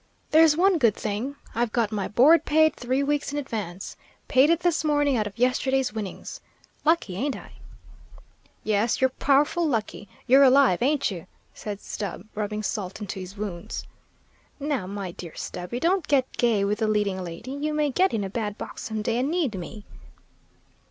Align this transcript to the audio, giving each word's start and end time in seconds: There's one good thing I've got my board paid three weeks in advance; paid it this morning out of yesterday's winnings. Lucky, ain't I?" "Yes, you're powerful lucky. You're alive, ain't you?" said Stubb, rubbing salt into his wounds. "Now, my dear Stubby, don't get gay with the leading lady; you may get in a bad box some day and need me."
There's 0.31 0.57
one 0.57 0.79
good 0.79 0.95
thing 0.95 1.35
I've 1.53 1.71
got 1.71 1.91
my 1.91 2.07
board 2.07 2.43
paid 2.43 2.75
three 2.75 3.03
weeks 3.03 3.31
in 3.31 3.37
advance; 3.37 3.95
paid 4.27 4.49
it 4.49 4.61
this 4.61 4.83
morning 4.83 5.15
out 5.15 5.27
of 5.27 5.37
yesterday's 5.37 5.93
winnings. 5.93 6.41
Lucky, 6.83 7.15
ain't 7.17 7.35
I?" 7.35 7.51
"Yes, 8.63 8.99
you're 8.99 9.11
powerful 9.11 9.63
lucky. 9.67 10.09
You're 10.25 10.41
alive, 10.41 10.81
ain't 10.81 11.11
you?" 11.11 11.27
said 11.53 11.81
Stubb, 11.81 12.25
rubbing 12.33 12.63
salt 12.63 12.99
into 12.99 13.19
his 13.19 13.37
wounds. 13.37 13.85
"Now, 14.59 14.87
my 14.87 15.11
dear 15.11 15.35
Stubby, 15.35 15.79
don't 15.79 16.07
get 16.07 16.25
gay 16.35 16.65
with 16.65 16.79
the 16.79 16.87
leading 16.87 17.23
lady; 17.23 17.51
you 17.51 17.71
may 17.71 17.91
get 17.91 18.11
in 18.11 18.23
a 18.23 18.27
bad 18.31 18.57
box 18.57 18.81
some 18.81 19.03
day 19.03 19.19
and 19.19 19.29
need 19.29 19.53
me." 19.55 19.85